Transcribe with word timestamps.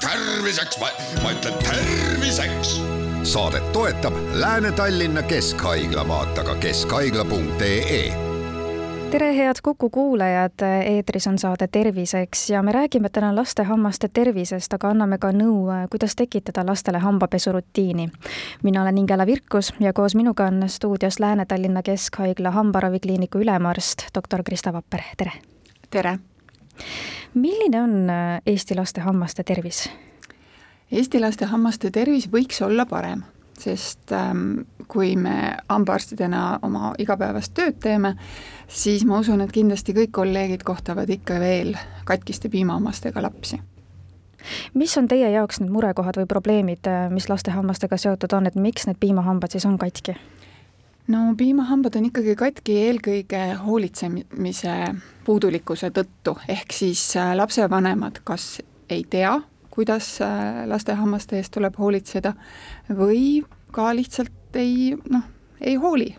terviseks, 0.00 0.78
ma 1.22 1.30
ütlen 1.30 1.54
terviseks. 1.54 2.80
saadet 3.22 3.72
toetab 3.72 4.14
Lääne-Tallinna 4.32 5.22
Keskhaigla, 5.22 6.08
vaata 6.08 6.44
ka 6.44 6.54
keskhaigla.ee 6.54 8.30
tere, 9.10 9.36
head 9.36 9.54
Kuku 9.62 9.90
kuulajad, 9.90 10.62
eetris 10.84 11.26
on 11.26 11.38
saade 11.38 11.68
Terviseks 11.68 12.50
ja 12.50 12.62
me 12.62 12.72
räägime 12.72 13.08
täna 13.08 13.36
laste 13.36 13.62
hammaste 13.62 14.08
tervisest, 14.08 14.72
aga 14.72 14.90
anname 14.90 15.18
ka 15.18 15.32
nõu, 15.34 15.66
kuidas 15.90 16.16
tekitada 16.16 16.66
lastele 16.66 16.98
hambapesurutiini. 16.98 18.08
mina 18.62 18.82
olen 18.82 18.98
Ingela 18.98 19.26
Virkus 19.26 19.72
ja 19.80 19.92
koos 19.92 20.14
minuga 20.14 20.46
on 20.46 20.68
stuudios 20.68 21.20
Lääne-Tallinna 21.20 21.82
Keskhaigla 21.82 22.50
hambaravikliiniku 22.50 23.38
ülemarst, 23.38 24.02
doktor 24.14 24.42
Krista 24.42 24.72
Vapper, 24.72 25.00
tere! 25.16 25.32
tere! 25.90 26.18
Milline 27.34 27.82
on 27.82 28.08
Eesti 28.46 28.74
laste 28.74 29.00
hammaste 29.00 29.42
tervis? 29.42 29.88
Eesti 30.92 31.20
laste 31.20 31.46
hammaste 31.46 31.90
tervis 31.90 32.26
võiks 32.32 32.62
olla 32.66 32.86
parem 32.86 33.22
sest 33.60 34.12
ähm, 34.12 34.62
kui 34.88 35.16
me 35.16 35.56
hambaarstidena 35.68 36.58
oma 36.62 36.94
igapäevast 36.98 37.54
tööd 37.54 37.76
teeme, 37.82 38.14
siis 38.68 39.04
ma 39.04 39.20
usun, 39.20 39.42
et 39.44 39.52
kindlasti 39.52 39.94
kõik 39.96 40.14
kolleegid 40.16 40.64
kohtavad 40.66 41.10
ikka 41.10 41.40
veel 41.42 41.74
katkiste 42.08 42.48
piimahammastega 42.48 43.22
lapsi 43.22 43.60
mis 44.74 44.96
on 44.98 45.08
teie 45.08 45.28
jaoks 45.34 45.60
need 45.60 45.72
murekohad 45.72 46.16
või 46.16 46.28
probleemid, 46.28 46.86
äh, 46.88 47.08
mis 47.12 47.28
laste 47.28 47.52
hammastega 47.52 47.98
seotud 48.00 48.32
on, 48.32 48.46
et 48.48 48.56
miks 48.56 48.86
need 48.88 48.96
piimahambad 49.00 49.52
siis 49.52 49.66
on 49.68 49.76
katki? 49.78 50.16
No 51.08 51.34
piimahambad 51.36 51.96
on 51.96 52.08
ikkagi 52.10 52.34
katki 52.36 52.76
eelkõige 52.86 53.42
hoolitsemise 53.64 54.74
puudulikkuse 55.24 55.90
tõttu, 55.94 56.36
ehk 56.48 56.72
siis 56.72 57.02
äh, 57.16 57.32
lapsevanemad 57.36 58.20
kas 58.24 58.60
ei 58.90 59.04
tea, 59.10 59.36
kuidas 59.70 60.18
äh, 60.24 60.64
laste 60.70 60.94
hammaste 60.98 61.38
eest 61.38 61.54
tuleb 61.56 61.78
hoolitseda 61.78 62.34
või 62.90 63.42
ka 63.72 63.92
lihtsalt 63.94 64.58
ei 64.58 64.96
noh, 65.10 65.24
ei 65.60 65.76
hooli 65.80 66.14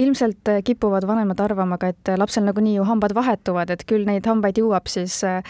ilmselt 0.00 0.48
äh, 0.52 0.60
kipuvad 0.64 1.06
vanemad 1.08 1.40
arvama 1.40 1.78
ka, 1.80 1.92
et 1.94 2.12
lapsel 2.20 2.46
nagunii 2.46 2.76
ju 2.76 2.86
hambad 2.88 3.14
vahetuvad, 3.16 3.70
et 3.74 3.84
küll 3.88 4.06
neid 4.08 4.26
hambaid 4.28 4.60
jõuab 4.60 4.90
siis 4.90 5.20
äh, 5.26 5.42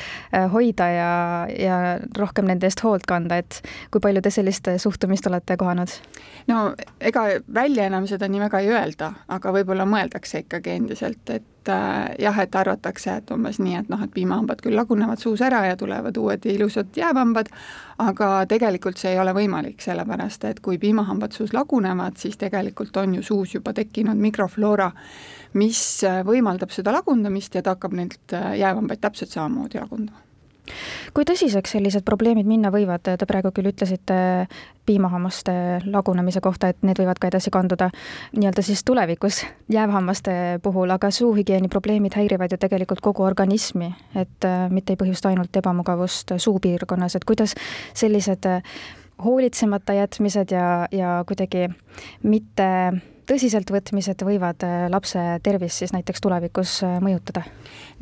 hoida 0.53 0.89
ja, 0.95 1.13
ja 1.55 1.81
rohkem 2.19 2.49
nende 2.51 2.69
eest 2.71 2.85
hoolt 2.87 3.07
kanda, 3.11 3.41
et 3.41 3.61
kui 3.91 4.03
palju 4.03 4.23
te 4.25 4.33
sellist 4.35 4.69
suhtumist 4.83 5.27
olete 5.31 5.57
kohanud? 5.61 5.93
no 6.51 6.75
ega 7.01 7.27
välja 7.55 7.87
enam 7.91 8.07
seda 8.11 8.29
nii 8.31 8.45
väga 8.47 8.61
ei 8.65 8.73
öelda, 8.75 9.13
aga 9.29 9.55
võib-olla 9.55 9.87
mõeldakse 9.89 10.45
ikkagi 10.45 10.77
endiselt, 10.79 11.23
et 11.31 11.60
äh, 11.69 12.15
jah, 12.19 12.39
et 12.43 12.55
arvatakse, 12.57 13.17
et 13.21 13.31
umbes 13.35 13.59
nii, 13.61 13.77
et 13.83 13.91
noh, 13.93 14.01
et 14.05 14.13
piimahambad 14.15 14.63
küll 14.65 14.79
lagunevad 14.79 15.21
suus 15.21 15.43
ära 15.45 15.65
ja 15.67 15.77
tulevad 15.77 16.17
uued 16.17 16.47
ilusad 16.49 16.97
jäävhambad, 16.97 17.51
aga 18.01 18.31
tegelikult 18.51 19.01
see 19.01 19.13
ei 19.15 19.21
ole 19.21 19.35
võimalik, 19.37 19.83
sellepärast 19.85 20.47
et 20.49 20.63
kui 20.65 20.79
piimahambad 20.79 21.37
suus 21.37 21.53
lagunevad, 21.57 22.17
siis 22.21 22.41
tegelikult 22.41 22.97
on 23.03 23.19
ju 23.19 23.27
suus 23.27 23.55
juba 23.59 23.75
tekkinud 23.77 24.17
mikrofloora, 24.17 24.91
mis 25.61 25.85
võimaldab 26.27 26.73
seda 26.73 26.95
lagundamist 26.95 27.55
ja 27.55 27.63
ta 27.63 27.77
hakkab 27.77 27.99
neilt 27.99 28.37
äh, 28.39 28.55
jäävhambaid 28.63 29.05
täpselt 29.05 29.37
samamoodi 29.37 29.83
lagundama 29.83 30.30
kui 31.15 31.27
tõsiseks 31.29 31.77
sellised 31.77 32.05
probleemid 32.07 32.49
minna 32.49 32.73
võivad, 32.75 33.05
te 33.05 33.29
praegu 33.29 33.53
küll 33.55 33.71
ütlesite 33.73 34.47
piimahammaste 34.87 35.53
lagunemise 35.87 36.41
kohta, 36.43 36.71
et 36.71 36.81
need 36.87 36.99
võivad 36.99 37.21
ka 37.21 37.31
edasi 37.31 37.53
kanduda 37.55 37.91
nii-öelda 38.37 38.63
siis 38.65 38.83
tulevikus 38.85 39.43
jäävhammaste 39.71 40.59
puhul, 40.63 40.91
aga 40.91 41.11
suuhügieeni 41.15 41.71
probleemid 41.71 42.17
häirivad 42.19 42.53
ju 42.55 42.59
tegelikult 42.61 43.03
kogu 43.05 43.27
organismi, 43.27 43.93
et 44.15 44.49
äh, 44.49 44.67
mitte 44.71 44.95
ei 44.95 45.01
põhjusta 45.01 45.31
ainult 45.31 45.57
ebamugavust 45.57 46.35
suupiirkonnas, 46.39 47.17
et 47.17 47.29
kuidas 47.29 47.55
sellised 47.95 48.49
äh, 48.51 48.63
hoolitsemata 49.25 49.93
jätmised 49.93 50.51
ja, 50.51 50.89
ja 50.93 51.25
kuidagi 51.29 51.69
mitte 52.23 52.69
tõsiseltvõtmised 53.31 54.25
võivad 54.27 54.65
äh, 54.67 54.87
lapse 54.91 55.21
tervist 55.45 55.81
siis 55.83 55.93
näiteks 55.95 56.23
tulevikus 56.25 56.81
äh, 56.87 56.99
mõjutada? 57.03 57.45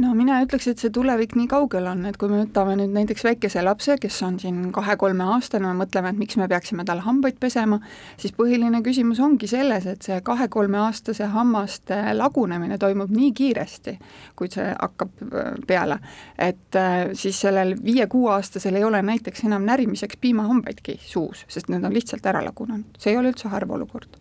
no 0.00 0.14
mina 0.16 0.38
ütleks, 0.44 0.68
et 0.70 0.80
see 0.80 0.92
tulevik 0.94 1.34
nii 1.36 1.48
kaugel 1.50 1.88
on, 1.90 2.04
et 2.08 2.16
kui 2.20 2.30
me 2.32 2.40
võtame 2.44 2.76
nüüd 2.80 2.94
näiteks 2.94 3.26
väikese 3.26 3.62
lapse, 3.64 3.98
kes 4.00 4.18
on 4.24 4.38
siin 4.40 4.70
kahe-kolmeaastane, 4.74 5.66
me 5.66 5.82
mõtleme, 5.82 6.12
et 6.12 6.20
miks 6.20 6.38
me 6.40 6.48
peaksime 6.50 6.86
tal 6.88 7.02
hambaid 7.04 7.36
pesema, 7.40 7.80
siis 8.20 8.32
põhiline 8.36 8.80
küsimus 8.86 9.20
ongi 9.24 9.50
selles, 9.50 9.88
et 9.90 10.06
see 10.06 10.20
kahe-kolmeaastase 10.24 11.28
hammaste 11.34 11.98
lagunemine 12.16 12.78
toimub 12.80 13.12
nii 13.12 13.32
kiiresti, 13.36 13.98
kui 14.38 14.52
see 14.52 14.70
hakkab 14.70 15.26
äh, 15.28 15.50
peale, 15.68 15.98
et 16.38 16.78
siis 17.18 17.40
sellel 17.42 17.74
viie-kuueaastasel 17.84 18.78
ei 18.78 18.86
ole 18.86 19.02
näiteks 19.04 19.44
enam 19.48 19.66
närimiseks 19.68 20.20
piimahambaidki 20.22 20.98
suus, 21.02 21.44
sest 21.50 21.68
need 21.72 21.84
on 21.84 21.94
lihtsalt 21.94 22.26
ära 22.30 22.44
lagunenud, 22.46 22.96
see 22.98 23.12
ei 23.12 23.20
ole 23.20 23.34
üldse 23.34 23.52
harv 23.52 23.76
olukord 23.76 24.16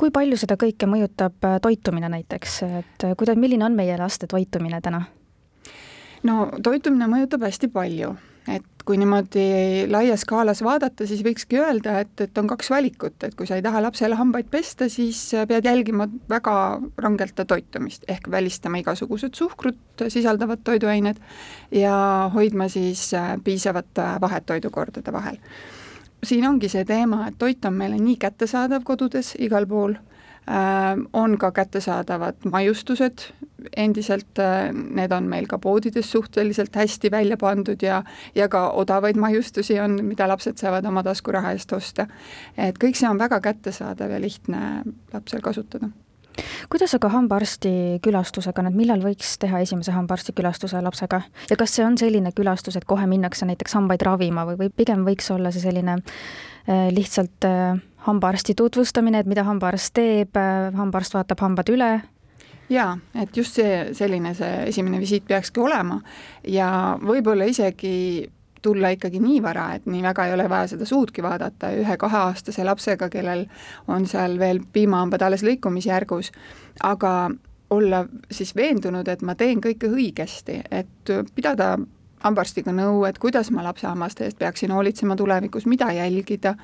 kui 0.00 0.12
palju 0.14 0.38
seda 0.40 0.56
kõike 0.60 0.88
mõjutab 0.90 1.46
äh, 1.46 1.58
toitumine 1.62 2.10
näiteks, 2.12 2.62
et 2.66 3.06
äh, 3.06 3.14
kuida-, 3.18 3.38
milline 3.38 3.66
on 3.66 3.78
meie 3.78 3.98
laste 4.00 4.30
toitumine 4.30 4.80
täna? 4.84 5.04
no 6.26 6.50
toitumine 6.62 7.08
mõjutab 7.10 7.46
hästi 7.46 7.70
palju, 7.72 8.12
et 8.52 8.84
kui 8.84 8.98
niimoodi 9.00 9.86
laias 9.92 10.24
skaalas 10.24 10.62
vaadata, 10.64 11.06
siis 11.08 11.22
võikski 11.24 11.60
öelda, 11.60 11.98
et, 12.04 12.12
et 12.24 12.38
on 12.40 12.48
kaks 12.50 12.70
valikut, 12.72 13.16
et 13.24 13.36
kui 13.36 13.48
sa 13.48 13.58
ei 13.58 13.64
taha 13.64 13.82
lapsele 13.84 14.16
hambaid 14.18 14.48
pesta, 14.52 14.88
siis 14.92 15.20
pead 15.48 15.68
jälgima 15.68 16.08
väga 16.28 16.54
rangelt 17.00 17.36
ta 17.38 17.46
toitumist, 17.48 18.04
ehk 18.08 18.30
välistama 18.32 18.80
igasugused 18.82 19.36
suhkrut 19.36 20.06
sisaldavad 20.08 20.64
toiduained 20.64 21.20
ja 21.76 21.94
hoidma 22.34 22.68
siis 22.72 23.10
äh, 23.16 23.36
piisavat 23.44 24.04
vahet 24.20 24.48
toidukordade 24.48 25.12
vahel 25.12 25.40
siin 26.24 26.46
ongi 26.48 26.68
see 26.68 26.84
teema, 26.84 27.26
et 27.28 27.38
toit 27.38 27.64
on 27.64 27.76
meile 27.76 27.98
nii 28.00 28.16
kättesaadav 28.20 28.84
kodudes 28.84 29.34
igal 29.38 29.66
pool 29.66 29.94
äh,, 29.94 30.98
on 31.12 31.38
ka 31.38 31.52
kättesaadavad 31.56 32.44
maiustused, 32.50 33.30
endiselt 33.76 34.40
äh, 34.40 34.68
need 34.72 35.12
on 35.12 35.28
meil 35.28 35.48
ka 35.48 35.58
poodides 35.58 36.12
suhteliselt 36.12 36.76
hästi 36.76 37.10
välja 37.10 37.36
pandud 37.36 37.82
ja 37.82 38.02
ja 38.34 38.48
ka 38.48 38.68
odavaid 38.70 39.16
maiustusi 39.16 39.80
on, 39.80 39.98
mida 40.04 40.28
lapsed 40.28 40.60
saavad 40.60 40.86
oma 40.86 41.02
taskuraha 41.02 41.52
eest 41.56 41.72
osta. 41.72 42.06
et 42.56 42.78
kõik 42.84 42.96
see 42.96 43.08
on 43.08 43.18
väga 43.18 43.40
kättesaadav 43.40 44.10
ja 44.10 44.20
lihtne 44.20 44.84
lapsel 45.12 45.40
kasutada 45.40 45.90
kuidas 46.72 46.94
aga 46.96 47.10
hambaarsti 47.12 47.72
külastusega, 48.04 48.64
et 48.68 48.76
millal 48.76 49.02
võiks 49.04 49.36
teha 49.42 49.62
esimese 49.64 49.94
hambaarsti 49.94 50.34
külastuse 50.36 50.82
lapsega 50.84 51.22
ja 51.50 51.58
kas 51.58 51.74
see 51.76 51.84
on 51.86 51.98
selline 52.00 52.32
külastus, 52.36 52.78
et 52.78 52.86
kohe 52.88 53.06
minnakse 53.10 53.48
näiteks 53.48 53.76
hambaid 53.78 54.04
ravima 54.06 54.46
või, 54.48 54.58
või 54.64 54.72
pigem 54.82 55.04
võiks 55.08 55.30
olla 55.34 55.52
see 55.54 55.64
selline 55.64 55.98
äh, 56.00 56.88
lihtsalt 56.94 57.48
äh, 57.48 57.80
hambaarsti 58.06 58.56
tutvustamine, 58.58 59.20
et 59.20 59.30
mida 59.30 59.44
hambaarst 59.48 59.94
teeb 59.98 60.36
äh,, 60.40 60.70
hambaarst 60.76 61.18
vaatab 61.18 61.44
hambad 61.46 61.72
üle? 61.72 61.92
jaa, 62.70 62.94
et 63.18 63.36
just 63.36 63.58
see, 63.58 63.94
selline 63.98 64.34
see 64.38 64.66
esimene 64.70 65.00
visiit 65.02 65.26
peakski 65.26 65.62
olema 65.62 66.00
ja 66.46 66.96
võib-olla 67.02 67.48
isegi 67.50 68.30
tulla 68.62 68.92
ikkagi 68.94 69.20
nii 69.20 69.42
vara, 69.42 69.70
et 69.74 69.86
nii 69.90 70.02
väga 70.02 70.26
ei 70.26 70.34
ole 70.34 70.48
vaja 70.48 70.72
seda 70.74 70.88
suudki 70.88 71.22
vaadata, 71.22 71.72
ühe-kaheaastase 71.82 72.64
lapsega, 72.64 73.08
kellel 73.12 73.46
on 73.88 74.06
seal 74.06 74.38
veel 74.38 74.60
piimahambad 74.72 75.22
alles 75.26 75.44
lõikumisjärgus, 75.46 76.32
aga 76.82 77.14
olla 77.70 78.04
siis 78.30 78.54
veendunud, 78.56 79.08
et 79.08 79.22
ma 79.22 79.34
teen 79.38 79.62
kõike 79.62 79.88
õigesti, 79.90 80.60
et 80.70 81.14
pidada 81.34 81.76
hambaarstiga 82.20 82.72
nõu, 82.74 83.04
et 83.08 83.18
kuidas 83.18 83.50
ma 83.54 83.64
lapse 83.64 83.86
hammaste 83.88 84.26
eest 84.26 84.38
peaksin 84.40 84.72
hoolitsema 84.74 85.16
tulevikus, 85.16 85.66
mida 85.70 85.88
jälgida, 85.96 86.54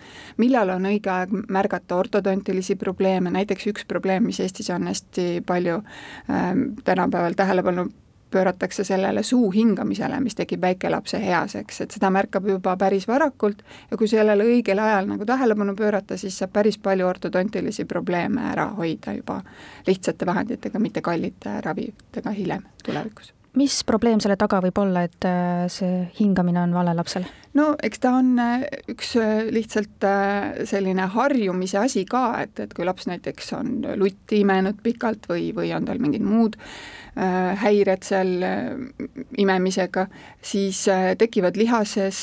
millal 0.43 0.75
on 0.77 0.89
õige 0.91 1.13
aeg 1.13 1.33
märgata 1.53 1.97
ortodontilisi 1.97 2.77
probleeme, 2.81 3.33
näiteks 3.33 3.71
üks 3.73 3.87
probleem, 3.89 4.27
mis 4.29 4.41
Eestis 4.45 4.69
on 4.75 4.89
hästi 4.91 5.29
palju 5.47 5.79
äh, 5.81 6.51
tänapäeval 6.85 7.39
tähelepanu 7.39 7.89
pööratakse 8.37 8.85
sellele 8.85 9.23
suu 9.27 9.49
hingamisele, 9.55 10.21
mis 10.21 10.37
tekib 10.37 10.63
väikelapse 10.63 11.21
easeks, 11.33 11.81
et 11.85 11.97
seda 11.97 12.11
märkab 12.13 12.49
juba 12.51 12.77
päris 12.81 13.09
varakult 13.09 13.63
ja 13.91 13.97
kui 13.97 14.11
sellele 14.11 14.45
õigel 14.45 14.83
ajal 14.83 15.09
nagu 15.15 15.29
tähelepanu 15.29 15.77
pöörata, 15.79 16.21
siis 16.21 16.37
saab 16.39 16.53
päris 16.57 16.79
palju 16.83 17.09
ortodontilisi 17.09 17.89
probleeme 17.89 18.51
ära 18.53 18.69
hoida 18.77 19.17
juba 19.17 19.41
lihtsate 19.87 20.29
vahenditega, 20.29 20.83
mitte 20.83 21.05
kallite 21.05 21.61
ravitega 21.65 22.37
hiljem 22.37 22.69
tulevikus 22.85 23.33
mis 23.57 23.81
probleem 23.89 24.21
selle 24.21 24.37
taga 24.39 24.61
võib 24.65 24.79
olla, 24.81 25.07
et 25.07 25.27
äh, 25.27 25.65
see 25.73 26.05
hingamine 26.19 26.61
on 26.63 26.75
vale 26.77 26.93
lapsel? 26.97 27.27
no 27.57 27.71
eks 27.89 28.03
ta 28.03 28.13
on 28.19 28.35
äh, 28.43 28.67
üks 28.93 29.15
äh, 29.21 29.49
lihtsalt 29.53 30.07
selline 30.69 31.09
harjumise 31.15 31.81
asi 31.81 32.05
ka, 32.09 32.27
et, 32.45 32.61
et 32.61 32.77
kui 32.77 32.87
laps 32.89 33.09
näiteks 33.09 33.53
on 33.57 33.73
lutti 33.97 34.43
imenud 34.45 34.83
pikalt 34.85 35.29
või, 35.33 35.51
või 35.57 35.73
on 35.77 35.89
tal 35.89 36.03
mingid 36.03 36.25
muud 36.27 36.61
häired 37.17 38.05
seal 38.05 38.43
imemisega, 39.41 40.07
siis 40.45 40.83
tekivad 41.19 41.57
lihases 41.57 42.19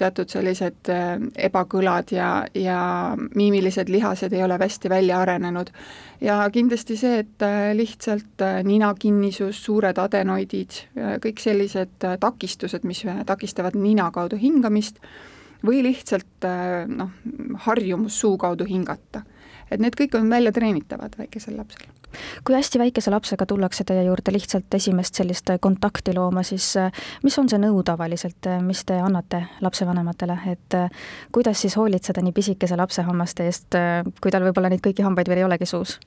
teatud 0.00 0.32
sellised 0.32 0.88
ebakõlad 1.36 2.14
ja, 2.16 2.28
ja 2.56 2.78
miimilised 3.36 3.92
lihased 3.92 4.32
ei 4.32 4.40
ole 4.46 4.56
hästi 4.60 4.88
välja 4.88 5.20
arenenud. 5.20 5.70
ja 6.20 6.38
kindlasti 6.52 6.96
see, 6.96 7.18
et 7.18 7.44
lihtsalt 7.76 8.46
ninakinnisus, 8.64 9.60
suured 9.64 9.98
adenoidid, 10.00 10.80
kõik 11.20 11.44
sellised 11.44 12.08
takistused, 12.20 12.88
mis 12.88 13.04
takistavad 13.26 13.76
nina 13.76 14.10
kaudu 14.10 14.40
hingamist 14.40 15.04
või 15.64 15.82
lihtsalt 15.84 16.48
noh, 16.96 17.12
harjumus 17.68 18.20
suu 18.20 18.38
kaudu 18.38 18.64
hingata. 18.64 19.24
Et 19.70 19.80
need 19.80 19.96
kõik 20.00 20.18
on 20.18 20.30
välja 20.30 20.52
treenitavad 20.52 21.18
väikesel 21.18 21.56
lapsel 21.56 21.92
kui 22.44 22.54
hästi 22.54 22.78
väikese 22.78 23.10
lapsega 23.10 23.46
tullakse 23.46 23.84
teie 23.84 24.04
juurde 24.06 24.32
lihtsalt 24.32 24.74
esimest 24.74 25.14
sellist 25.14 25.50
kontakti 25.60 26.14
looma, 26.14 26.42
siis 26.42 26.76
äh, 26.76 26.92
mis 27.22 27.38
on 27.38 27.48
see 27.50 27.60
nõu 27.60 27.82
tavaliselt, 27.86 28.46
äh, 28.50 28.60
mis 28.62 28.84
te 28.86 28.98
annate 29.00 29.44
lapsevanematele, 29.64 30.38
et 30.52 30.78
äh, 30.78 31.04
kuidas 31.32 31.60
siis 31.64 31.76
hoolitseda 31.76 32.22
nii 32.24 32.34
pisikese 32.36 32.76
lapse 32.76 33.02
hammaste 33.02 33.46
eest, 33.48 33.78
kui 34.22 34.32
tal 34.32 34.44
võib-olla 34.46 34.70
neid 34.72 34.82
kõiki 34.84 35.04
hambaid 35.06 35.28
veel 35.30 35.42
ei 35.42 35.48
olegi 35.48 35.68
suus? 35.68 35.98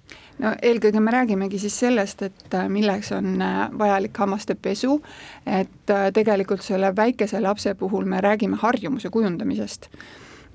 no 0.44 0.54
eelkõige 0.62 1.01
me 1.04 1.13
räägimegi 1.13 1.59
siis 1.59 1.80
sellest, 1.80 2.21
et 2.21 2.57
milleks 2.69 3.12
on 3.15 3.42
vajalik 3.80 4.18
hammaste 4.18 4.56
pesu, 4.56 5.00
et 5.45 5.95
tegelikult 6.13 6.63
selle 6.65 6.94
väikese 6.95 7.42
lapse 7.42 7.74
puhul 7.75 8.06
me 8.06 8.21
räägime 8.21 8.59
harjumuse 8.62 9.09
kujundamisest. 9.09 9.89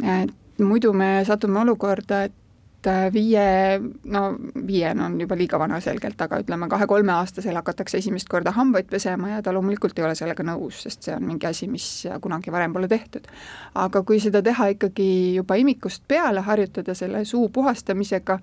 et 0.03 0.31
muidu 0.59 0.93
me 0.93 1.25
satume 1.27 1.61
olukorda, 1.61 2.23
et 2.25 2.42
et 2.82 2.87
äh, 2.90 3.12
viie, 3.12 3.81
no 4.05 4.37
viiene 4.67 5.05
on 5.05 5.20
juba 5.20 5.37
liiga 5.38 5.58
vana 5.58 5.79
selgelt, 5.81 6.20
aga 6.20 6.40
ütleme, 6.43 6.67
kahe-kolmeaastasel 6.70 7.55
hakatakse 7.55 7.99
esimest 7.99 8.29
korda 8.29 8.50
hambaid 8.56 8.88
pesema 8.90 9.37
ja 9.37 9.43
ta 9.43 9.52
loomulikult 9.55 9.99
ei 9.99 10.06
ole 10.06 10.17
sellega 10.19 10.43
nõus, 10.43 10.82
sest 10.82 11.06
see 11.06 11.14
on 11.14 11.23
mingi 11.26 11.46
asi, 11.46 11.69
mis 11.70 11.87
kunagi 12.23 12.50
varem 12.52 12.73
pole 12.75 12.88
tehtud. 12.90 13.29
aga 13.75 14.02
kui 14.02 14.19
seda 14.20 14.43
teha 14.43 14.73
ikkagi 14.75 15.08
juba 15.37 15.55
imikust 15.62 16.02
peale, 16.08 16.43
harjutada 16.43 16.94
selle 16.94 17.25
suu 17.25 17.49
puhastamisega, 17.49 18.38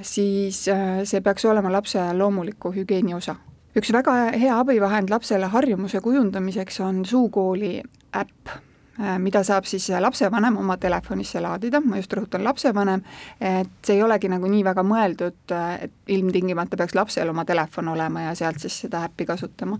siis 0.00 0.64
äh, 0.72 1.02
see 1.04 1.20
peaks 1.20 1.44
olema 1.44 1.72
lapse 1.72 2.00
loomuliku 2.12 2.72
hügieeni 2.72 3.14
osa. 3.14 3.36
üks 3.76 3.92
väga 3.92 4.32
hea 4.32 4.56
abivahend 4.58 5.10
lapsele 5.10 5.52
harjumuse 5.52 6.00
kujundamiseks 6.00 6.80
on 6.80 7.04
suukooli 7.04 7.82
äpp 8.16 8.67
mida 9.22 9.42
saab 9.46 9.66
siis 9.68 9.88
lapsevanem 10.00 10.56
oma 10.58 10.76
telefonisse 10.80 11.40
laadida, 11.42 11.80
ma 11.84 12.00
just 12.00 12.12
rõhutan, 12.16 12.42
lapsevanem, 12.44 13.02
et 13.40 13.70
see 13.86 13.98
ei 13.98 14.02
olegi 14.02 14.30
nagu 14.30 14.50
nii 14.50 14.64
väga 14.66 14.82
mõeldud, 14.86 15.54
et 15.84 16.14
ilmtingimata 16.14 16.78
peaks 16.80 16.96
lapsel 16.98 17.30
oma 17.30 17.44
telefon 17.48 17.92
olema 17.94 18.26
ja 18.26 18.34
sealt 18.38 18.58
siis 18.62 18.80
seda 18.84 19.04
äppi 19.06 19.28
kasutama, 19.28 19.78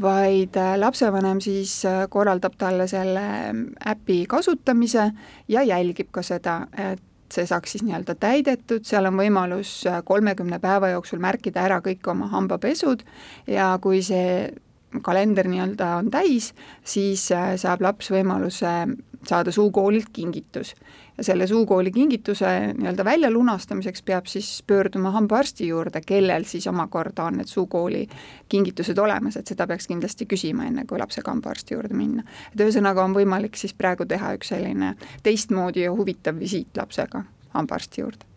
vaid 0.00 0.56
äh, 0.60 0.74
lapsevanem 0.80 1.42
siis 1.44 1.80
äh, 1.88 2.04
korraldab 2.10 2.56
talle 2.58 2.88
selle 2.88 3.24
äpi 3.94 4.24
kasutamise 4.28 5.10
ja 5.48 5.62
jälgib 5.62 6.12
ka 6.14 6.24
seda, 6.24 6.62
et 6.72 7.02
see 7.34 7.46
saaks 7.48 7.74
siis 7.74 7.84
nii-öelda 7.84 8.14
täidetud, 8.20 8.84
seal 8.86 9.08
on 9.08 9.16
võimalus 9.18 9.80
kolmekümne 10.06 10.60
päeva 10.62 10.92
jooksul 10.92 11.22
märkida 11.22 11.64
ära 11.64 11.80
kõik 11.84 12.06
oma 12.10 12.28
hambapesud 12.32 13.02
ja 13.50 13.72
kui 13.82 14.02
see 14.06 14.52
kalender 15.02 15.48
nii-öelda 15.48 15.96
on 15.96 16.10
täis, 16.10 16.52
siis 16.84 17.26
äh, 17.32 17.54
saab 17.60 17.82
laps 17.84 18.10
võimaluse 18.14 18.72
saada 19.24 19.52
suukoolilt 19.52 20.08
kingitus. 20.12 20.74
ja 21.18 21.24
selle 21.24 21.46
suukooli 21.46 21.92
kingituse 21.92 22.46
nii-öelda 22.74 23.04
väljalunastamiseks 23.04 24.02
peab 24.02 24.26
siis 24.26 24.64
pöörduma 24.66 25.10
hambaarsti 25.10 25.68
juurde, 25.68 26.00
kellel 26.06 26.44
siis 26.44 26.66
omakorda 26.66 27.24
on 27.24 27.38
need 27.38 27.46
suukooli 27.46 28.08
kingitused 28.48 28.98
olemas, 28.98 29.36
et 29.36 29.46
seda 29.46 29.66
peaks 29.66 29.86
kindlasti 29.86 30.26
küsima, 30.26 30.66
enne 30.66 30.84
kui 30.84 30.98
lapsega 30.98 31.30
hambaarsti 31.30 31.74
juurde 31.74 31.94
minna. 31.94 32.22
et 32.52 32.60
ühesõnaga 32.60 33.04
on 33.04 33.14
võimalik 33.14 33.56
siis 33.56 33.74
praegu 33.74 34.06
teha 34.06 34.34
üks 34.34 34.52
selline 34.52 34.94
teistmoodi 35.22 35.86
ja 35.86 35.92
huvitav 35.92 36.38
visiit 36.40 36.76
lapsega 36.76 37.24
hambaarsti 37.54 38.00
juurde 38.00 38.33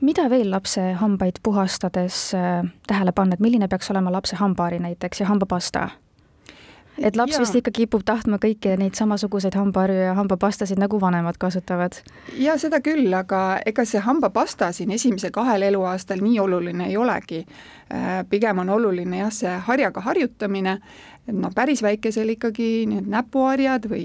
mida 0.00 0.28
veel 0.30 0.50
lapse 0.50 0.92
hambaid 1.00 1.40
puhastades 1.42 2.34
äh, 2.34 2.62
tähele 2.86 3.12
panna, 3.12 3.34
et 3.34 3.40
milline 3.40 3.68
peaks 3.68 3.90
olema 3.90 4.12
lapse 4.12 4.36
hambaari 4.36 4.78
näiteks 4.78 5.20
ja 5.20 5.26
hambapasta? 5.26 5.88
et 7.00 7.16
laps 7.16 7.34
ja. 7.34 7.40
vist 7.40 7.56
ikka 7.56 7.72
kipub 7.74 8.02
tahtma 8.06 8.38
kõiki 8.42 8.74
neid 8.80 8.96
samasuguseid 8.98 9.56
hambaharju 9.56 10.06
ja 10.10 10.14
hambapastasid, 10.18 10.78
nagu 10.80 11.00
vanemad 11.00 11.38
kasutavad. 11.40 12.00
ja 12.38 12.56
seda 12.60 12.80
küll, 12.84 13.08
aga 13.16 13.60
ega 13.66 13.84
see 13.88 14.02
hambapasta 14.04 14.70
siin 14.76 14.92
esimesel 14.96 15.32
kahel 15.34 15.64
eluaastal 15.70 16.20
nii 16.24 16.40
oluline 16.40 16.90
ei 16.90 16.96
olegi. 17.00 17.44
Äh, 17.90 18.24
pigem 18.30 18.58
on 18.62 18.68
oluline 18.70 19.22
jah, 19.22 19.32
see 19.34 19.54
harjaga 19.66 20.04
harjutamine, 20.04 20.78
noh, 21.26 21.52
päris 21.54 21.82
väikesel 21.82 22.34
ikkagi 22.34 22.86
need 22.90 23.08
näpuharjad 23.10 23.86
või 23.90 24.04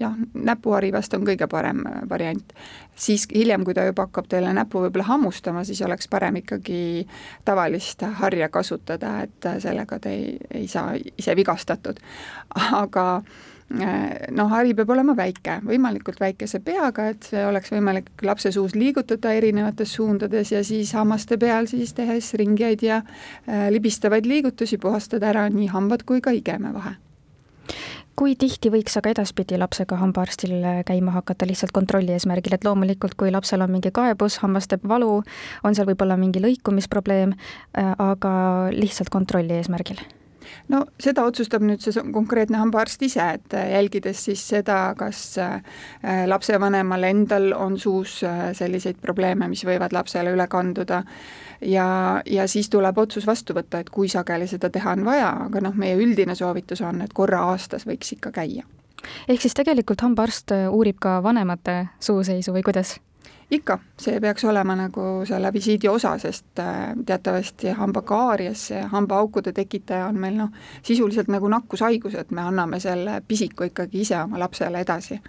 jah, 0.00 0.14
näpuhari 0.34 0.92
vast 0.94 1.14
on 1.16 1.26
kõige 1.26 1.48
parem 1.50 1.84
äh, 1.86 2.02
variant. 2.10 2.52
siis 2.96 3.26
hiljem, 3.34 3.64
kui 3.64 3.74
ta 3.74 3.84
juba 3.84 4.06
hakkab 4.06 4.28
teile 4.30 4.52
näppu 4.54 4.84
võib-olla 4.84 5.06
hammustama, 5.08 5.64
siis 5.64 5.82
oleks 5.82 6.08
parem 6.08 6.36
ikkagi 6.42 7.06
tavalist 7.44 8.02
harja 8.20 8.48
kasutada, 8.48 9.20
et 9.22 9.46
äh, 9.46 9.58
sellega 9.62 9.98
te 9.98 10.14
ei, 10.14 10.38
ei 10.50 10.68
saa 10.68 10.94
ise 11.18 11.36
vigastatud. 11.36 12.00
aga 12.84 13.22
noh, 13.70 14.50
hari 14.52 14.74
peab 14.76 14.90
olema 14.92 15.14
väike, 15.16 15.58
võimalikult 15.66 16.20
väikese 16.20 16.60
peaga, 16.64 17.08
et 17.14 17.24
see 17.30 17.44
oleks 17.46 17.72
võimalik 17.72 18.10
lapse 18.22 18.52
suus 18.52 18.74
liigutada 18.76 19.32
erinevates 19.34 19.94
suundades 19.96 20.52
ja 20.52 20.62
siis 20.64 20.92
hammaste 20.94 21.38
peal 21.40 21.68
siis 21.70 21.94
tehes 21.96 22.34
ringeid 22.38 22.84
ja 22.84 23.00
äh, 23.02 23.68
libistavaid 23.72 24.28
liigutusi, 24.28 24.78
puhastada 24.78 25.32
ära 25.32 25.48
nii 25.48 25.70
hambad 25.72 26.04
kui 26.06 26.20
ka 26.20 26.34
igeme 26.36 26.74
vahe. 26.74 26.96
Kui 28.14 28.36
tihti 28.38 28.70
võiks 28.70 28.94
aga 29.00 29.10
edaspidi 29.10 29.56
lapsega 29.58 29.96
hambaarstil 29.98 30.52
käima 30.86 31.16
hakata 31.16 31.48
lihtsalt 31.50 31.72
kontrolli 31.74 32.14
eesmärgil, 32.14 32.54
et 32.54 32.66
loomulikult, 32.66 33.16
kui 33.18 33.32
lapsel 33.34 33.64
on 33.64 33.72
mingi 33.74 33.90
kaebus, 33.94 34.36
hammas 34.44 34.70
teeb 34.70 34.84
valu, 34.86 35.16
on 35.64 35.74
seal 35.74 35.88
võib-olla 35.88 36.18
mingi 36.20 36.42
lõikumisprobleem, 36.44 37.34
äh, 37.34 37.94
aga 37.98 38.34
lihtsalt 38.76 39.10
kontrolli 39.10 39.58
eesmärgil 39.58 40.04
no 40.68 40.84
seda 41.00 41.24
otsustab 41.28 41.64
nüüd 41.64 41.82
see 41.84 42.04
konkreetne 42.14 42.58
hambaarst 42.60 43.02
ise, 43.06 43.26
et 43.38 43.56
äh, 43.56 43.70
jälgides 43.74 44.24
siis 44.28 44.42
seda, 44.48 44.78
kas 44.98 45.22
äh, 45.38 45.60
lapsevanemal 46.30 47.08
endal 47.08 47.52
on 47.56 47.78
suus 47.78 48.20
äh, 48.24 48.50
selliseid 48.56 49.00
probleeme, 49.02 49.48
mis 49.50 49.64
võivad 49.66 49.94
lapsele 49.96 50.34
üle 50.34 50.46
kanduda, 50.50 51.02
ja, 51.60 51.88
ja 52.26 52.48
siis 52.50 52.70
tuleb 52.72 52.98
otsus 52.98 53.26
vastu 53.26 53.56
võtta, 53.56 53.82
et 53.82 53.90
kui 53.94 54.08
sageli 54.08 54.48
seda 54.50 54.70
teha 54.70 54.96
on 54.96 55.04
vaja, 55.06 55.32
aga 55.48 55.64
noh, 55.68 55.76
meie 55.78 55.98
üldine 56.00 56.36
soovitus 56.38 56.84
on, 56.84 57.02
et 57.04 57.16
korra 57.16 57.44
aastas 57.50 57.86
võiks 57.88 58.16
ikka 58.16 58.34
käia. 58.34 58.64
ehk 59.28 59.40
siis 59.40 59.54
tegelikult 59.54 60.00
hambaarst 60.00 60.54
uurib 60.70 61.00
ka 61.00 61.20
vanemate 61.22 61.84
suuseisu 62.00 62.52
või 62.52 62.62
kuidas? 62.62 62.98
Ikka, 63.50 63.78
see 64.00 64.20
peaks 64.20 64.44
olema 64.44 64.76
nagu 64.78 65.04
selle 65.28 65.52
visiidi 65.52 65.88
osa, 65.88 66.16
sest 66.18 66.58
äh, 66.58 66.92
teatavasti 67.06 67.74
hambakaaries, 67.76 68.66
see 68.70 68.82
hambaaukude 68.92 69.52
tekitaja 69.52 70.06
on 70.06 70.18
meil 70.20 70.36
noh, 70.38 70.52
sisuliselt 70.82 71.28
nagu 71.32 71.48
nakkushaigus, 71.48 72.14
et 72.20 72.30
me 72.30 72.44
anname 72.44 72.80
selle 72.80 73.20
pisiku 73.28 73.68
ikkagi 73.68 74.04
ise 74.04 74.18
oma 74.22 74.40
lapsele 74.42 74.80
edasi. 74.80 75.20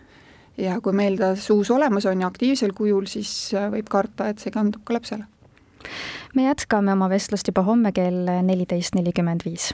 ja 0.58 0.80
kui 0.82 0.94
meil 0.94 1.18
ta 1.20 1.34
suus 1.36 1.72
olemas 1.72 2.06
on 2.06 2.22
ja 2.22 2.28
aktiivsel 2.28 2.72
kujul, 2.74 3.06
siis 3.06 3.54
äh, 3.54 3.70
võib 3.72 3.90
karta, 3.90 4.30
et 4.30 4.40
see 4.40 4.52
kandub 4.52 4.84
ka 4.84 4.94
lapsele. 4.94 5.26
me 6.36 6.48
jätkame 6.48 6.94
oma 6.94 7.10
vestlust 7.10 7.48
juba 7.48 7.64
homme 7.64 7.92
kell 7.92 8.32
neliteist 8.44 8.96
nelikümmend 8.96 9.46
viis. 9.46 9.74